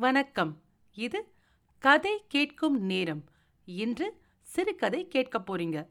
வணக்கம். 0.00 0.62
இது 0.94 1.32
கதை 1.78 2.24
கேட்கும் 2.28 2.80
நேரம். 2.80 3.24
இன்று 3.64 4.20
சிறுகதை 4.42 5.08
கேட்கப் 5.08 5.52
போறீங்க. 5.52 5.86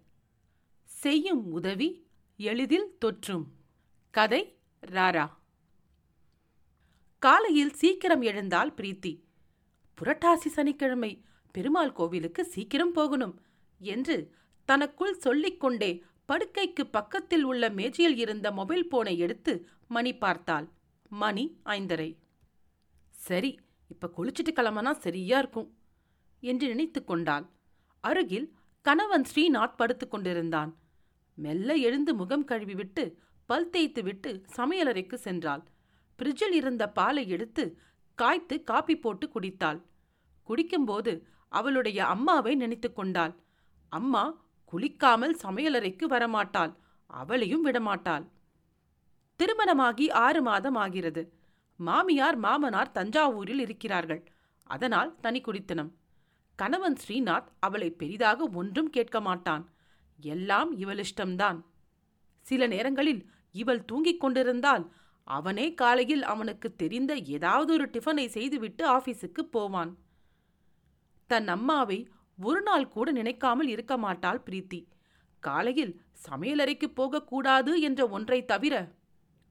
செய்யும் 0.83 1.51
உதவி 1.51 2.07
எளிதில் 2.37 2.97
தொற்றும். 3.05 3.45
கதை 4.11 4.57
ராரா. 4.81 5.29
காலையில் 7.19 7.73
சீக்கிரம் 7.73 8.21
எழுந்தால் 8.21 8.73
பிரீத்தி. 8.73 9.23
புரட்டாசி 10.01 10.47
சனிக்கிழமை 10.47 11.25
பெருமாள் 11.51 11.91
கோவிலுக்கு 11.91 12.45
சீக்கிரம் 12.45 12.91
போகணும் 12.91 13.41
என்று 13.79 14.35
தனக்குள் 14.65 15.13
சொல்லிக்கொண்டே 15.13 16.03
படுக்கைக்கு 16.27 16.87
பக்கத்தில் 16.91 17.43
உள்ள 17.43 17.69
மேஜையில் 17.69 18.17
இருந்த 18.17 18.51
மொபைல் 18.51 18.87
போனை 18.87 19.17
எடுத்து 19.17 19.67
மணி 19.87 20.17
பார்த்தாள். 20.17 20.69
மணி 21.07 21.59
ஐந்தரை. 21.63 22.17
சரி 23.09 23.59
இப்ப 23.87 24.11
குளிச்சிட்டு 24.17 24.51
கிளம்பனா 24.51 24.91
சரியா 24.91 25.37
இருக்கும் 25.37 25.77
என்று 26.39 26.67
நினைத்து 26.67 27.03
கொண்டாள். 27.03 27.45
அருகில் 28.01 28.55
கணவன் 28.81 29.25
ஸ்ரீநாத் 29.33 29.75
படுத்துக் 29.75 30.11
கொண்டிருந்தான். 30.11 30.77
மெல்ல 31.35 31.73
எழுந்து 31.73 32.13
முகம் 32.13 32.47
கழுவிவிட்டு 32.47 33.13
பல் 33.45 33.69
தேய்த்து 33.69 34.03
விட்டு 34.03 34.45
சமையலறைக்கு 34.57 35.17
சென்றாள். 35.23 35.63
பிரிட்ஜில் 36.15 36.51
இருந்த 36.51 36.89
பாலை 36.89 37.29
எடுத்து 37.29 37.79
காய்த்து 38.15 38.63
காப்பி 38.63 38.97
போட்டு 38.97 39.29
குடித்தாள். 39.29 39.81
குடிக்கும்போது 40.47 41.21
அவளுடைய 41.49 42.05
அம்மாவை 42.05 42.55
நினைத்து 42.55 42.93
கொண்டாள். 42.93 43.35
அம்மா 43.89 44.45
குளிக்காமல் 44.71 45.35
சமையலறைக்கு 45.43 46.07
வரமாட்டாள். 46.09 46.75
அவளையும் 47.07 47.65
விடமாட்டாள். 47.65 48.27
திருமணமாகி 49.35 50.11
ஆறு 50.11 50.41
மாதம் 50.41 50.75
ஆகிறது. 50.75 51.33
மாமியார் 51.77 52.35
மாமனார் 52.35 52.91
தஞ்சாவூரில் 52.91 53.59
இருக்கிறார்கள். 53.59 54.23
அதனால் 54.63 55.19
தனி 55.19 55.41
குடித்தனம். 55.41 55.91
கணவன் 56.55 56.97
ஸ்ரீநாத் 57.07 57.47
அவளை 57.59 57.89
பெரிதாக 57.89 58.49
ஒன்றும் 58.53 58.89
கேட்க 58.89 59.21
மாட்டான். 59.21 59.69
எல்லாம் 60.19 60.77
இவளிஷ்டம்தான் 60.77 61.63
சில 62.41 62.67
நேரங்களில் 62.67 63.31
இவள் 63.51 63.85
தூங்கிக் 63.85 64.19
கொண்டிருந்தால் 64.19 64.91
அவனே 65.23 65.73
காலையில் 65.73 66.23
அவனுக்கு 66.23 66.75
தெரிந்த 66.75 67.15
ஏதாவது 67.15 67.73
ஒரு 67.73 67.85
டிஃபனை 67.85 68.27
செய்துவிட்டு 68.27 68.97
ஆபீஸுக்கு 68.97 69.41
போவான். 69.41 69.97
தன் 71.27 71.47
அம்மாவை 71.47 72.09
ஒரு 72.37 72.61
நாள் 72.61 72.87
கூட 72.87 73.11
நினைக்காமல் 73.11 73.67
இருக்க 73.67 73.97
மாட்டாள் 73.97 74.43
பிரீத்தி. 74.45 74.87
காலையில் 75.39 76.01
சமையலறைக்கு 76.29 76.85
போகக்கூடாது 76.85 77.81
என்ற 77.81 78.07
ஒன்றை 78.07 78.45
தவிர 78.45 78.75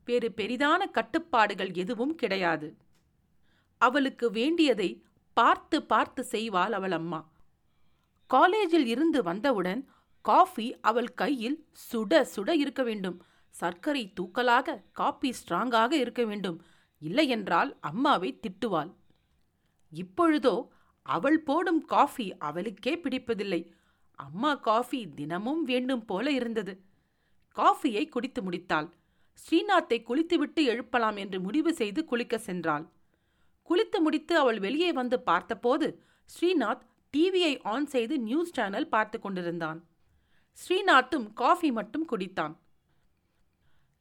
வேறு 0.06 0.28
பெரிதான 0.36 0.80
கட்டுப்பாடுகள் 0.90 1.72
எதுவும் 1.74 2.14
கிடையாது. 2.14 2.68
அவளுக்கு 3.80 4.26
வேண்டியதை 4.30 4.90
பார்த்து 5.36 5.78
பார்த்து 5.82 6.22
செய்வாள் 6.30 6.74
அவள் 6.78 6.92
அம்மா 6.92 7.20
காலேஜில் 8.30 8.86
இருந்து 8.86 9.20
வந்தவுடன் 9.22 9.82
காஃபி 10.24 10.66
அவள் 10.80 11.10
கையில் 11.14 11.58
சுட 11.82 12.12
சுட 12.34 12.50
இருக்க 12.62 12.82
வேண்டும். 12.82 13.18
சர்க்கரை 13.54 14.02
தூக்கலாக 14.16 14.74
காபி 14.92 15.30
ஸ்ட்ராங்காக 15.38 15.92
இருக்க 15.92 16.22
வேண்டும். 16.24 16.58
இல்லையென்றால் 17.02 17.70
அம்மாவை 17.80 18.30
திட்டுவாள். 18.42 18.90
இப்பொழுதோ 19.92 20.56
அவள் 21.06 21.38
போடும் 21.40 21.82
காஃபி 21.84 22.27
அவளுக்கே 22.38 22.92
பிடிப்பதில்லை. 22.96 23.62
அம்மா 24.18 24.52
காஃபி 24.68 25.00
தினமும் 25.14 25.62
வேண்டும் 25.64 26.04
போல 26.04 26.27
இருந்தது. 26.30 26.74
காஃபியை 27.56 28.04
குடித்து 28.08 28.40
முடித்தாள். 28.42 28.88
ஸ்ரீநாத்தை 29.45 30.03
குளித்துவிட்டு 30.03 30.65
எழுப்பலாம் 30.65 31.17
என்று 31.17 31.41
முடிவு 31.41 31.75
செய்து 31.75 32.05
குளிக்க 32.05 32.37
சென்றாள். 32.37 32.89
குளித்து 33.69 34.01
முடித்து 34.01 34.39
அவள் 34.39 34.59
வெளியே 34.59 34.92
வந்து 34.92 35.20
பார்த்தபோது 35.20 36.03
ஸ்ரீநாத் 36.27 36.84
டிவியை 37.17 37.62
ஆன் 37.62 37.87
செய்து 37.87 38.19
நியூஸ் 38.19 38.53
சேனல் 38.53 38.89
பார்த்து 38.89 39.20
கொண்டிருந்தான். 39.20 39.84
ஸ்ரீநாத்தும் 40.59 41.33
காஃபி 41.33 41.73
மட்டும் 41.73 42.07
குடித்தான். 42.08 42.55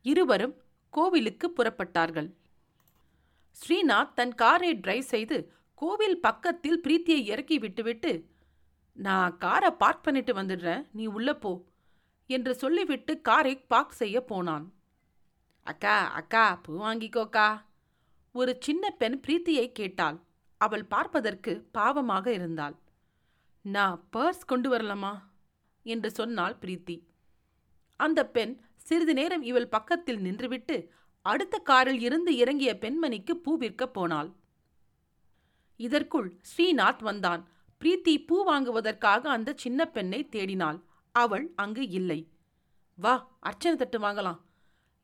இருவரும் 0.01 0.55
கோவிலுக்கு 0.89 1.53
புறப்பட்டார்கள். 1.57 2.29
ஸ்ரீநாத் 3.57 4.13
தன் 4.13 4.35
காரை 4.35 4.73
டிரைவ் 4.73 5.03
செய்து 5.03 5.51
கோவில் 5.75 6.19
பக்கத்தில் 6.19 6.81
பிரீத்தியை 6.81 7.23
இறக்கி 7.23 7.59
விட்டுவிட்டு 7.59 8.29
நான் 8.93 9.37
காரை 9.37 9.71
பார்க் 9.71 10.03
பண்ணிட்டு 10.03 10.33
வந்துடுறேன். 10.33 10.87
நீ 10.91 11.05
உள்ளே 11.05 11.33
போ 11.33 11.63
என்று 12.29 12.55
சொல்லிவிட்டு 12.55 13.21
காரை 13.21 13.53
பார்க் 13.57 13.91
செய்ய 13.91 14.23
போனான். 14.23 14.73
அக்கா 15.65 16.07
அக்கா 16.11 16.55
பூ 16.55 16.79
வாங்கிக்கோக்கா. 16.79 17.61
ஒரு 18.31 18.57
சின்ன 18.59 18.89
பெண் 18.89 19.21
பிரீத்தியை 19.27 19.71
கேட்டாள். 19.71 20.19
அவள் 20.57 20.85
பார்ப்பதற்கு 20.85 21.69
பாவமாக 21.73 22.27
இருந்தாள். 22.27 22.75
நான் 23.61 24.07
பர்ஸ் 24.13 24.45
கொண்டு 24.45 24.77
வரலாமா? 24.77 25.19
என்று 25.83 26.11
சொன்னாள் 26.11 26.57
பிரீத்தி. 26.61 27.03
அந்த 27.95 28.25
பெண் 28.25 28.61
சிறிது 28.75 29.13
நேரம் 29.13 29.41
இவள் 29.41 29.67
பக்கத்தில் 29.67 30.17
நின்றுவிட்டு 30.17 30.87
அடுத்த 31.21 31.57
காரில் 31.57 31.99
இருந்து 31.99 32.35
இறங்கிய 32.35 32.77
பெண்மணிக்கு 32.81 33.33
பூ 33.33 33.57
விற்கப் 33.57 33.93
போனாள். 33.93 34.31
இதற்குள் 35.75 36.39
ஸ்ரீநாத் 36.41 37.01
வந்தான். 37.01 37.47
பிரீத்தி 37.79 38.25
பூ 38.25 38.43
வாங்குவதற்காக 38.43 39.29
அந்த 39.29 39.53
சின்ன 39.57 39.85
பெண்ணை 39.85 40.27
தேடினாள். 40.31 40.81
அவள் 41.11 41.53
அங்கு 41.55 41.89
இல்லை. 41.89 42.29
வா 42.95 43.37
அர்ச்சனை 43.39 43.77
தட்டு 43.77 43.99
வாங்கலாம். 43.99 44.39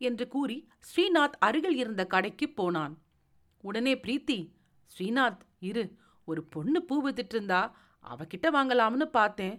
என்று 0.01 0.27
கூறி 0.27 0.57
ஸ்ரீநாத் 0.89 1.37
அருகில் 1.39 1.77
இருந்த 1.77 2.03
கடைக்கு 2.05 2.49
போனான். 2.49 2.93
உடனே 3.61 3.93
பிரீத்தி 3.95 4.37
ஸ்ரீநாத் 4.93 5.43
இரு. 5.59 5.85
ஒரு 6.25 6.41
பொண்ணு 6.43 6.79
பூ 6.83 6.95
வித்துட்டு 7.03 7.35
இருந்தா 7.35 7.61
அவகிட்ட 8.05 8.47
வாங்கலாம்னு 8.53 9.05
பார்த்தேன் 9.17 9.57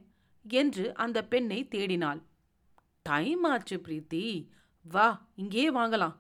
என்று 0.51 0.85
அந்த 0.95 1.19
பெண்ணை 1.25 1.59
தேடினாள். 1.71 2.21
டைம் 3.03 3.45
ஆச்சு 3.45 3.77
பிரீத்தி. 3.77 4.25
வா 4.93 5.09
இங்கே 5.35 5.65
வாங்கலாம் 5.73 6.17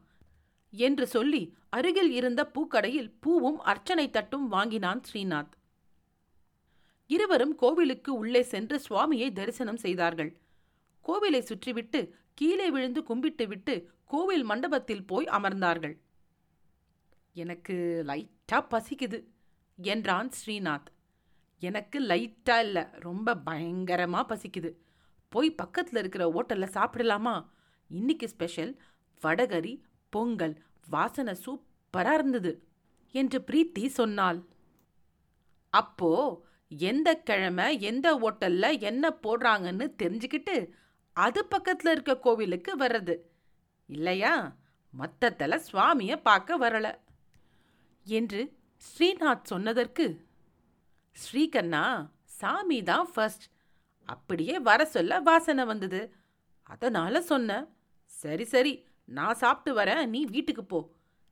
என்று 0.73 1.07
சொல்லி 1.07 1.43
அருகில் 1.71 2.13
இருந்த 2.13 2.51
பூக்கடையில் 2.55 3.11
பூவும் 3.21 3.59
அர்ச்சனை 3.61 4.11
தட்டும் 4.11 4.49
வாங்கினான் 4.49 5.03
ஸ்ரீநாத். 5.09 5.53
இருவரும் 7.07 7.55
கோவிலுக்கு 7.55 8.11
உள்ளே 8.15 8.43
சென்று 8.43 8.77
சுவாமியை 8.89 9.29
தரிசனம் 9.33 9.83
செய்தார்கள். 9.85 10.31
கோவிலை 11.05 11.41
சுற்றிவிட்டு 11.41 12.01
கீழே 12.35 12.71
விழுந்து 12.71 13.01
கும்பிட்டுவிட்டு 13.09 13.75
கோவில் 14.13 14.43
மண்டபத்தில் 14.43 15.07
போய் 15.07 15.25
அமர்ந்தார்கள். 15.25 15.95
எனக்கு 17.33 18.05
லைட்டா 18.07 18.59
பசிக்குது 18.71 19.19
என்றான் 19.79 20.31
ஸ்ரீநாத். 20.39 20.89
எனக்கு 21.59 22.01
லைட்டா 22.01 22.59
இல்லை 22.59 22.85
ரொம்ப 22.99 23.35
பயங்கரமா 23.47 24.21
பசிக்குது. 24.29 24.71
போய் 25.29 25.55
பக்கத்துல 25.63 25.97
இருக்கிற 25.97 26.25
ஓட்டல்ல 26.29 26.69
சாப்பிடலாமா? 26.77 27.49
இன்னைக்கு 27.89 28.29
ஸ்பெஷல் 28.29 28.81
வடகரி 29.23 29.83
பொங்கல் 30.11 30.63
வாசனை 30.87 31.35
சூப்பரா 31.45 32.13
இருந்தது 32.13 32.53
என்று 33.13 33.41
பிரீத்தி 33.47 33.87
சொன்னாள். 33.87 34.45
அப்போ 35.73 36.13
எந்த 36.69 37.15
கிழமை 37.15 37.81
எந்த 37.81 38.09
ஹோட்டலில் 38.15 38.81
என்ன 38.81 39.15
போடுறாங்கன்னு 39.23 39.87
தெரிஞ்சுக்கிட்டு 40.03 40.69
அது 41.13 41.47
பக்கத்துல 41.51 41.91
இருக்க 41.91 42.19
கோவிலுக்கு 42.19 42.77
வர்றது. 42.77 43.17
இல்லையா? 43.93 44.35
மொத்தத்துல 44.95 45.59
சுவாமிய 45.67 46.13
பார்க்க 46.23 46.59
வரல. 46.59 46.87
என்று 48.07 48.41
ஸ்ரீநாத் 48.87 49.45
சொன்னதற்கு 49.45 50.07
ஸ்ரீகண்ணா 51.17 51.85
சாமி 52.39 52.79
தான் 52.83 53.09
ஃபர்ஸ்ட் 53.15 53.47
அப்படியே 54.09 54.55
வர 54.59 54.81
சொல்ல 54.85 55.21
வாசனை 55.21 55.65
வந்தது. 55.65 56.01
அதனால 56.63 57.21
சொன்ன 57.21 57.51
சரி 58.05 58.45
சரி 58.45 58.73
நான் 59.09 59.35
சாப்பிட்டு 59.35 59.81
வரேன் 59.81 60.07
நீ 60.07 60.21
வீட்டுக்கு 60.25 60.65
போ 60.65 60.81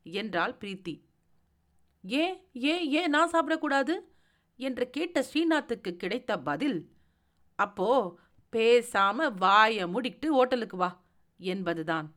என்றாள் 0.03 0.54
பிரீத்தி. 0.60 0.94
ஏன் 2.04 2.37
ஏன் 2.53 2.84
ஏன் 2.98 3.10
நான் 3.10 3.31
சாப்பிடக்கூடாது? 3.31 3.95
என்று 4.60 4.84
கேட்ட 4.91 5.18
ஸ்ரீநாத்துக்கு 5.21 5.91
கிடைத்த 5.97 6.39
பதில் 6.39 6.78
அப்போ 7.59 7.89
பேசாம 8.53 9.28
வாய 9.41 9.86
முடிட்டு 9.86 10.27
ஓட்டலுக்கு 10.41 10.77
வா 10.77 10.91
என்பதுதான். 11.41 12.09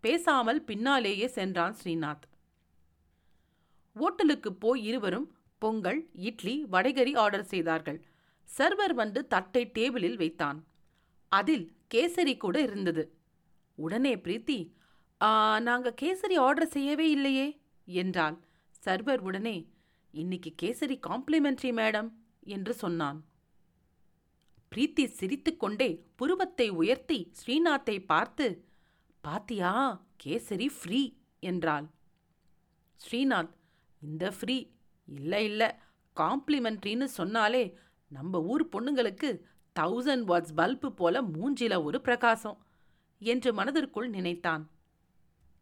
பேசாமல் 0.00 0.62
பின்னாலேயே 0.62 1.26
சென்றான் 1.26 1.76
ஸ்ரீநாத். 1.84 2.22
ஓட்டலுக்கு 3.96 4.52
போய் 4.52 4.84
இருவரும் 4.84 5.36
பொங்கல் 5.58 6.08
இட்லி 6.12 6.64
வடைகறி 6.64 7.14
ஆர்டர் 7.14 7.44
செய்தார்கள். 7.44 8.04
சர்வர் 8.58 8.94
வந்து 8.94 9.26
தட்டை 9.26 9.70
டேபிளில் 9.74 10.16
வைத்தான். 10.16 10.66
அதில் 11.28 11.72
கேசரி 11.94 12.36
கூட 12.36 12.60
இருந்தது. 12.60 13.14
உடனே 13.74 14.14
பிரீத்தி 14.14 14.70
"ஆ, 15.22 15.60
நாங்க 15.60 15.94
கேசரி 16.02 16.38
ஆர்டர் 16.38 16.66
செய்யவே 16.66 17.10
இல்லையே 17.10 17.60
என்றாள். 17.84 18.38
சர்வர் 18.84 19.18
உடனே 19.18 19.68
இன்னைக்கு 20.10 20.54
கேசரி 20.62 21.00
காம்ப்ளிமெண்ட்ரி 21.06 21.72
மேடம் 21.72 22.10
என்று 22.40 22.74
சொன்னான். 22.74 23.24
பிரீத்தி 24.74 25.04
சிரித்துக்கொண்டே 25.04 26.04
புருவத்தை 26.16 26.68
உயர்த்தி 26.68 27.32
ஸ்ரீநாத்தை 27.44 28.04
பார்த்து 28.04 28.64
பாத்தியா? 29.20 30.04
கேசரி 30.24 30.66
ஃப்ரீ 30.66 31.12
என்றாள். 31.40 31.86
ஸ்ரீநாத் 32.96 33.50
இந்த 34.00 34.30
ஃப்ரீ 34.30 34.66
இல்ல 35.06 35.42
இல்ல. 35.42 35.80
காம்ப்ளிமெண்ட்ரின்னு 36.16 37.04
சொன்னாலே 37.04 37.78
நம்ம 38.08 38.42
ஊர் 38.42 38.68
பொண்ணுங்களுக்கு 38.68 39.40
தௌசண்ட் 39.80 40.24
வாட்ஸ் 40.24 40.54
பல்பு 40.54 40.92
போல 40.92 41.22
மூஞ்சில 41.22 41.82
ஒரு 41.82 42.00
பிரகாசம் 42.00 42.64
என்று 43.18 43.54
மனதிற்குள் 43.54 44.08
நினைத்தான். 44.08 44.70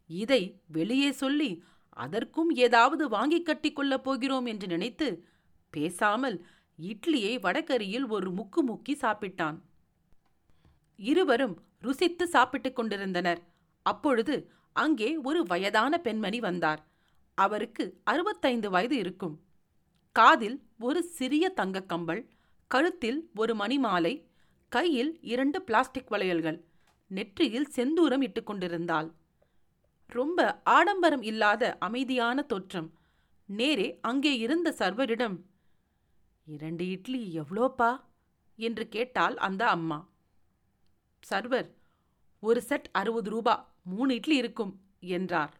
இதை 0.07 0.61
வெளியே 0.67 1.11
சொல்லி 1.11 1.63
அதற்கும் 1.89 2.49
ஏதாவது 2.49 3.09
வாங்கி 3.09 3.41
கட்டி 3.41 3.71
கொள்ளப் 3.71 4.03
போகிறோம் 4.03 4.45
என்று 4.45 4.67
நினைத்து 4.67 5.25
பேசாமல் 5.69 6.45
இட்லியை 6.81 7.39
வடகரியில் 7.39 8.07
ஒரு 8.07 8.31
முக்கு 8.31 8.61
முக்கி 8.67 8.89
சாப்பிட்டான். 8.89 9.59
இருவரும் 10.95 11.63
ருசித்து 11.79 12.27
சாப்பிட்டுக் 12.27 12.75
கொண்டிருந்தனர். 12.75 13.48
அப்பொழுது 13.81 14.51
அங்கே 14.73 15.17
ஒரு 15.17 15.43
வயதான 15.43 15.97
பெண்மணி 15.97 16.39
வந்தார். 16.39 16.87
அவருக்கு 17.33 18.01
அறுபத்தைந்து 18.03 18.69
வயது 18.69 18.95
இருக்கும். 18.95 19.41
காதில் 20.11 20.63
ஒரு 20.79 21.03
சிறிய 21.03 21.49
தங்கக் 21.49 21.89
கம்பல் 21.89 22.29
கழுத்தில் 22.67 23.29
ஒரு 23.35 23.55
மணிமாலை 23.55 24.25
கையில் 24.67 25.21
இரண்டு 25.21 25.61
பிளாஸ்டிக் 25.61 26.09
வளையல்கள் 26.09 26.65
நெற்றியில் 27.07 27.67
செந்தூரம் 27.75 28.21
இட்டுக் 28.21 28.45
கொண்டிருந்தாள். 28.45 29.11
ரொம்ப 30.07 30.61
ஆடம்பரம் 30.63 31.21
இல்லாத 31.21 31.77
அமைதியான 31.79 32.41
தோற்றம். 32.41 32.93
நேரே 33.45 33.99
அங்கே 34.01 34.37
இருந்த 34.37 34.71
சர்வரிடம் 34.71 35.37
இரண்டு 36.45 36.87
இட்லி 36.87 37.39
எவ்வளோப்பா? 37.39 37.99
என்று 38.55 38.87
கேட்டாள் 38.87 39.37
அந்த 39.37 39.69
அம்மா. 39.69 40.09
சர்வர் 41.29 41.71
ஒரு 42.39 42.61
செட் 42.61 42.89
அறுபது 42.91 43.29
ரூபா 43.29 43.53
மூணு 43.83 44.13
இட்லி 44.13 44.35
இருக்கும் 44.35 44.73
என்றார். 44.99 45.53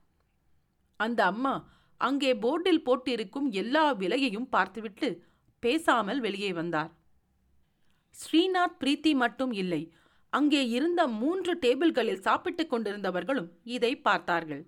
அந்த 1.00 1.26
அம்மா 1.26 1.54
அங்கே 1.98 2.34
போர்டில் 2.34 2.86
போட்டிருக்கும் 2.86 3.52
எல்லா 3.52 3.96
விலையையும் 3.96 4.50
பார்த்துவிட்டு 4.50 5.26
பேசாமல் 5.60 6.20
வெளியே 6.20 6.54
வந்தார். 6.54 6.92
ஸ்ரீநாத் 8.16 8.78
பிரீத்தி 8.80 9.16
மட்டும் 9.16 9.52
இல்லை 9.52 9.94
அங்கே 10.34 10.68
இருந்த 10.68 11.08
மூன்று 11.08 11.54
டேபிள்களில் 11.56 12.20
சாப்பிட்டுக் 12.20 12.72
கொண்டிருந்தவர்களும் 12.74 13.50
இதை 13.64 13.92
பார்த்தார்கள். 14.02 14.64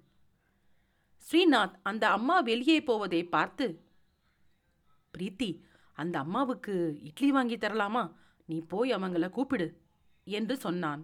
ஸ்ரீநாத் 1.25 1.75
அந்த 1.83 2.09
அம்மா 2.09 2.39
வெளியே 2.39 2.83
போவதை 2.83 3.23
பார்த்து 3.25 3.65
பிரீத்தி 5.13 5.49
அந்த 5.93 6.19
அம்மாவுக்கு 6.19 6.97
இட்லி 7.01 7.31
வாங்கி 7.31 7.57
தரலாமா? 7.57 8.03
நீ 8.45 8.57
போய் 8.61 8.89
அவங்கள 8.91 9.29
கூப்பிடு 9.29 9.67
என்று 10.23 10.57
சொன்னான். 10.57 11.01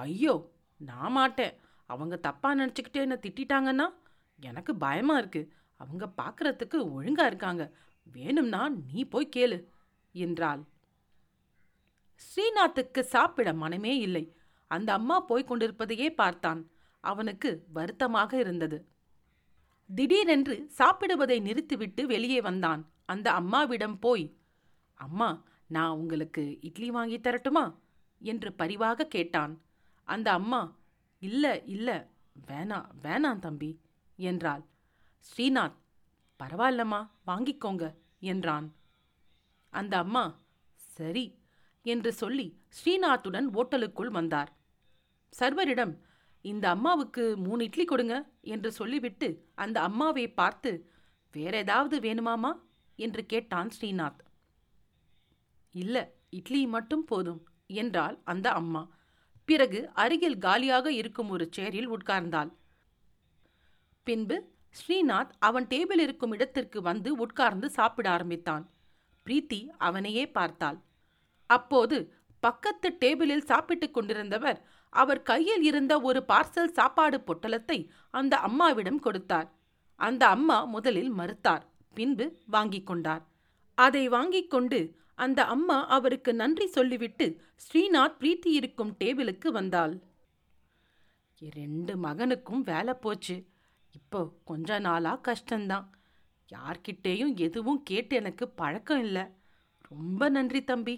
ஐயோ 0.00 0.34
நான் 0.80 1.12
மாட்டேன். 1.12 1.54
அவங்க 1.90 2.14
தப்பாக 2.22 2.58
நினச்சிக்கிட்டே 2.60 3.00
என்னை 3.04 3.16
திட்டிட்டாங்கன்னா 3.16 3.86
எனக்கு 4.40 4.72
பயமா 4.74 5.14
இருக்கு. 5.18 5.42
அவங்க 5.80 6.04
பார்க்கறதுக்கு 6.22 6.78
ஒழுங்கா 6.96 7.24
இருக்காங்க. 7.26 7.64
வேணும்னா 8.06 8.62
நீ 8.68 9.00
போய் 9.04 9.32
கேளு 9.36 9.58
என்றாள். 10.14 10.62
ஸ்ரீநாத்துக்கு 12.20 13.00
சாப்பிட 13.14 13.48
மனமே 13.54 13.92
இல்லை. 13.98 14.24
அந்த 14.70 14.90
அம்மா 14.92 15.16
போய்க் 15.20 15.46
கொண்டிருப்பதையே 15.46 16.08
பார்த்தான். 16.14 16.60
அவனுக்கு 17.04 17.50
வருத்தமாக 17.72 18.32
இருந்தது. 18.38 18.78
திடீரென்று 19.90 20.56
சாப்பிடுவதை 20.78 21.38
நிறுத்திவிட்டு 21.40 22.02
வெளியே 22.06 22.40
வந்தான். 22.40 22.82
அந்த 23.04 23.28
அம்மாவிடம் 23.32 23.98
போய் 23.98 24.26
அம்மா 24.98 25.30
நான் 25.66 25.96
உங்களுக்கு 25.96 26.42
இட்லி 26.60 26.88
வாங்கி 26.90 27.18
தரட்டுமா? 27.18 27.64
என்று 28.22 28.48
பரிவாக 28.52 29.06
கேட்டான். 29.06 29.52
அந்த 30.10 30.28
அம்மா 30.32 30.60
இல்லை 31.22 31.52
இல்லை 31.74 31.96
வேணாம் 32.48 32.88
வேணாம் 33.04 33.42
தம்பி 33.44 33.70
என்றாள். 34.18 34.62
ஸ்ரீநாத் 35.26 35.76
பரவாயில்லம்மா 36.40 37.00
வாங்கிக்கோங்க 37.26 37.84
என்றான். 38.32 38.68
அந்த 39.72 39.94
அம்மா 39.98 40.24
சரி 40.96 41.26
என்று 41.84 42.10
சொல்லி 42.12 42.46
ஸ்ரீநாத்துடன் 42.78 43.48
ஓட்டலுக்குள் 43.54 44.12
வந்தார். 44.18 44.50
சர்வரிடம் 45.32 45.94
இந்த 46.44 46.64
அம்மாவுக்கு 46.68 47.24
மூணு 47.36 47.60
இட்லி 47.64 47.84
கொடுங்க 47.84 48.16
என்று 48.54 48.70
சொல்லிவிட்டு 48.72 49.28
அந்த 49.54 49.76
அம்மாவை 49.88 50.26
பார்த்து 50.40 50.70
வேற 51.34 51.54
ஏதாவது 51.56 51.96
வேணுமாமா 52.00 52.52
என்று 52.98 53.22
கேட்டான் 53.32 53.70
ஸ்ரீநாத். 53.76 54.20
இல்லை 55.74 56.02
இட்லி 56.38 56.62
மட்டும் 56.66 57.04
போதும் 57.04 57.42
என்றாள் 57.80 58.16
அந்த 58.24 58.46
அம்மா. 58.60 58.82
பிறகு 59.50 59.80
அருகில் 59.94 60.38
காலியாக 60.38 60.92
இருக்கும் 60.92 61.28
ஒரு 61.28 61.50
சேரில் 61.56 61.92
உட்கார்ந்தாள். 61.96 62.50
பின்பு 64.02 64.36
ஸ்ரீநாத் 64.78 65.32
அவன் 65.38 65.66
டேபிள் 65.66 66.00
இருக்கும் 66.06 66.32
இடத்திற்கு 66.32 66.78
வந்து 66.82 67.10
உட்கார்ந்து 67.14 67.70
சாப்பிட 67.70 68.10
ஆரம்பித்தான். 68.10 68.64
பிரீத்தி 69.26 69.60
அவனையே 69.78 70.24
பார்த்தாள். 70.30 70.78
அப்போது 71.46 71.96
பக்கத்து 72.40 72.88
டேபிளில் 73.00 73.48
சாப்பிட்டுக் 73.50 73.96
கொண்டிருந்தவர் 73.96 74.60
அவர் 74.90 75.22
கையில் 75.22 75.62
இருந்த 75.62 76.00
ஒரு 76.00 76.20
பார்சல் 76.28 76.76
சாப்பாடு 76.78 77.18
பொட்டலத்தை 77.26 77.78
அந்த 78.10 78.34
அம்மாவிடம் 78.48 79.00
கொடுத்தார். 79.00 79.48
அந்த 80.00 80.22
அம்மா 80.26 80.58
முதலில் 80.64 81.12
மறுத்தார் 81.12 81.64
பின்பு 81.94 82.26
வாங்கிக் 82.46 82.86
கொண்டார். 82.86 83.24
அதை 83.78 84.08
வாங்கிக் 84.08 84.50
கொண்டு 84.50 84.80
அந்த 85.20 85.40
அம்மா 85.44 85.76
அவருக்கு 85.86 86.34
நன்றி 86.34 86.66
சொல்லிவிட்டு 86.66 87.26
ஸ்ரீநாத் 87.64 88.16
பிரீத்தி 88.20 88.50
இருக்கும் 88.58 88.96
டேபிளுக்கு 89.00 89.48
வந்தாள். 89.48 89.94
ரெண்டு 91.38 91.92
மகனுக்கும் 91.96 92.60
வேலை 92.60 92.94
போச்சு. 92.94 93.36
இப்போ 93.92 94.20
கொஞ்ச 94.44 94.78
நாளாக 94.78 95.20
கஷ்டந்தான். 95.26 95.86
யார்கிட்டேயும் 96.50 97.36
எதுவும் 97.36 97.82
கேட்டு 97.82 98.16
எனக்கு 98.16 98.48
பழக்கம் 98.48 99.00
இல்லை. 99.00 99.24
ரொம்ப 99.88 100.28
நன்றி 100.28 100.64
தம்பி 100.64 100.96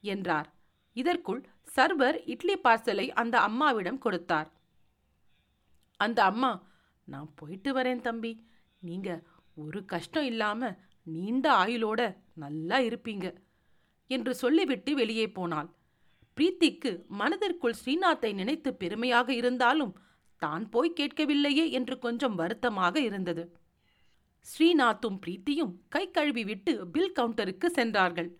என்றார். 0.00 0.48
இதற்குள் 0.92 1.42
சர்வர் 1.76 2.16
இட்லி 2.24 2.54
பார்சலை 2.58 3.08
அந்த 3.08 3.40
அம்மாவிடம் 3.40 3.98
கொடுத்தார். 3.98 4.50
அந்த 5.96 6.24
அம்மா 6.24 6.52
நான் 7.04 7.34
போயிட்டு 7.34 7.70
வரேன் 7.74 8.00
தம்பி. 8.00 8.32
நீங்கள் 8.80 9.22
ஒரு 9.54 9.84
கஷ்டம் 9.84 10.24
இல்லாமல் 10.24 10.76
நீண்ட 11.14 11.46
ஆயுளோட 11.62 12.00
நல்லா 12.42 12.78
இருப்பீங்க 12.88 13.26
என்று 14.10 14.32
சொல்லிவிட்டு 14.42 14.90
வெளியே 15.00 15.26
போனாள். 15.38 15.68
பிரீத்திக்கு 16.36 16.90
மனதிற்குள் 17.20 17.78
ஸ்ரீநாத்தை 17.80 18.30
நினைத்து 18.40 18.70
பெருமையாக 18.82 19.28
இருந்தாலும் 19.40 19.94
தான் 20.42 20.64
போய் 20.74 20.96
கேட்கவில்லையே 20.98 21.64
என்று 21.78 21.94
கொஞ்சம் 22.04 22.36
வருத்தமாக 22.40 22.96
இருந்தது. 23.08 23.44
ஸ்ரீநாத்தும் 24.46 25.18
பிரீத்தியும் 25.24 25.72
கை 25.94 26.04
கழுவி 26.16 26.44
விட்டு 26.50 26.72
பில் 26.94 27.16
கவுண்டருக்கு 27.16 27.68
சென்றார்கள். 27.78 28.30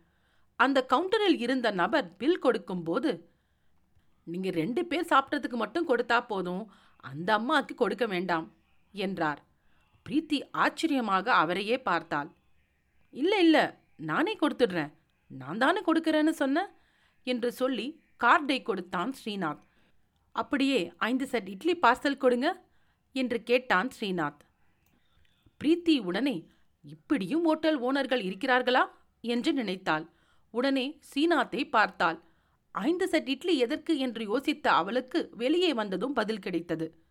அந்த 0.59 0.79
கவுண்டரில் 0.93 1.39
இருந்த 1.45 1.69
நபர் 1.81 2.07
பில் 2.21 2.41
கொடுக்கும்போது 2.45 3.11
நீங்க 4.27 4.49
ரெண்டு 4.61 4.81
பேர் 4.91 5.11
சாப்பிட்டதுக்கு 5.11 5.59
மட்டும் 5.63 5.89
கொடுத்தா 5.91 6.19
போதும் 6.31 6.65
அந்த 7.11 7.29
அம்மாவுக்கு 7.39 7.75
கொடுக்க 7.75 8.05
வேண்டாம் 8.15 8.47
என்றார். 8.95 9.41
பிரீத்தி 10.07 10.39
ஆச்சரியமாக 10.63 11.27
அவரையே 11.43 11.77
பார்த்தாள். 11.89 12.29
இல்லை 13.11 13.39
இல்லை 13.41 13.65
நானே 13.97 14.37
கொடுத்துடுறேன். 14.37 14.93
நான் 15.27 15.59
தானே 15.59 15.81
கொடுக்குறேன்னு 15.81 16.31
சொன்னேன் 16.31 16.67
என்று 17.23 17.53
சொல்லி 17.53 18.03
கார்டை 18.25 18.63
கொடுத்தான் 18.63 19.15
ஸ்ரீநாத். 19.25 19.63
அப்படியே 20.33 20.93
ஐந்து 20.97 21.27
செட் 21.27 21.49
இட்லி 21.49 21.77
பார்சல் 21.77 22.17
கொடுங்க 22.17 22.67
என்று 23.13 23.43
கேட்டான் 23.43 23.91
ஸ்ரீநாத். 24.01 24.39
பிரீத்தி 25.65 26.01
உடனே 26.01 26.47
இப்படியும் 26.83 27.45
ஓட்டல் 27.45 27.81
ஓனர்கள் 27.81 28.23
இருக்கிறார்களா? 28.25 28.85
என்று 29.21 29.53
நினைத்தாள். 29.53 30.11
உடனே 30.51 31.01
ஸ்ரீநாத்தை 31.09 31.69
பார்த்தாள். 31.69 32.23
ஐந்து 32.71 33.09
செட் 33.09 33.29
இட்லி 33.29 33.59
எதற்கு? 33.59 33.99
என்று 33.99 34.39
யோசித்த 34.39 34.67
அவளுக்கு 34.67 35.31
வெளியே 35.33 35.75
வந்ததும் 35.75 36.13
பதில் 36.13 36.39
கிடைத்தது. 36.39 37.03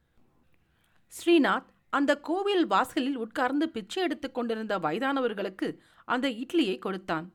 ஸ்ரீநாத் 1.08 1.70
அந்த 1.94 2.12
கோவில் 2.20 2.66
வாசலில் 2.66 3.18
உட்கார்ந்து 3.18 3.70
பிச்சை 3.70 4.04
எடுத்துக் 4.04 4.34
கொண்டிருந்த 4.34 4.80
வயதானவர்களுக்கு 4.80 5.68
அந்த 6.06 6.28
இட்லியை 6.30 6.80
கொடுத்தான். 6.80 7.34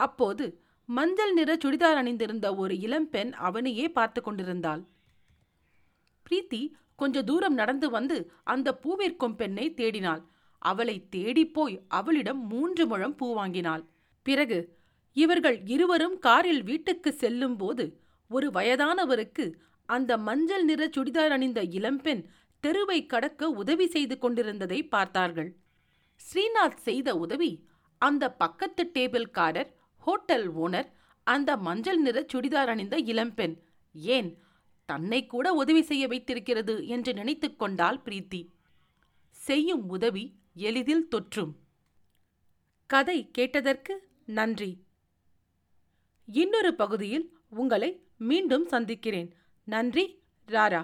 அப்போது 0.00 0.44
மஞ்சள் 0.88 1.32
நிற 1.32 1.50
சுடிதார் 1.64 1.98
அணிந்திருந்த 2.00 2.54
ஒரு 2.54 2.78
இளம்பெண் 2.78 3.32
அவனையே 3.32 3.86
பார்த்து 3.88 4.22
கொண்டிருந்தாள். 4.22 4.82
பிரீத்தி 6.26 6.62
கொஞ்ச 6.96 7.22
தூரம் 7.22 7.54
நடந்து 7.54 7.90
வந்து 7.90 8.32
அந்த 8.44 8.78
பூவிற்கும் 8.82 9.34
பெண்ணை 9.34 9.66
தேடினாள். 9.76 10.22
அவளை 10.62 10.96
தேடிப்போய் 11.10 11.76
அவளிடம் 11.88 12.40
மூன்று 12.46 12.86
முழம் 12.86 13.14
பூ 13.14 13.26
வாங்கினாள். 13.34 13.84
பிறகு 14.26 14.58
இவர்கள் 15.16 15.58
இருவரும் 15.66 16.18
காரில் 16.18 16.62
வீட்டுக்கு 16.62 17.12
செல்லும் 17.12 17.56
போது 17.56 17.84
ஒரு 18.30 18.50
வயதானவருக்கு 18.50 19.44
அந்த 19.88 20.12
மஞ்சள் 20.18 20.64
நிற 20.64 20.82
சுடிதார் 20.96 21.28
அணிந்த 21.28 21.60
இளம்பெண் 21.62 22.22
தெருவை 22.60 23.06
கடக்க 23.06 23.48
உதவி 23.48 23.86
செய்து 23.86 24.18
கொண்டிருந்ததை 24.18 24.88
பார்த்தார்கள். 24.88 25.56
ஸ்ரீநாத் 26.16 26.76
செய்த 26.76 27.16
உதவி 27.16 27.68
அந்த 27.98 28.32
பக்கத்து 28.32 28.90
டேபிள்காரர் 28.94 29.70
ஹோட்டல் 29.96 30.54
ஓனர் 30.54 30.88
அந்த 31.24 31.56
மஞ்சள் 31.56 32.00
நிற 32.00 32.26
சுடிதார் 32.32 32.66
அணிந்த 32.66 32.96
இளம்பெண் 32.96 33.60
ஏன் 33.92 34.42
தன்னை 34.84 35.26
கூட 35.26 35.52
உதவி 35.52 35.82
செய்ய 35.82 36.06
வைத்திருக்கிறது 36.06 36.86
என்று 36.86 37.14
நினைத்து 37.14 37.56
கொண்டாள் 37.56 38.00
பிரீத்தி. 38.04 38.48
செய்யும் 39.30 39.88
உதவி 39.88 40.24
எளிதில் 40.54 41.08
தொற்றும். 41.10 41.52
கதை 42.86 43.30
கேட்டதற்கு 43.30 44.08
நன்றி. 44.24 44.84
இன்னொரு 46.26 46.74
பகுதியில் 46.74 47.38
உங்களை 47.48 47.90
மீண்டும் 48.16 48.66
சந்திக்கிறேன். 48.66 49.34
நன்றி 49.64 50.22
ராரா. 50.48 50.82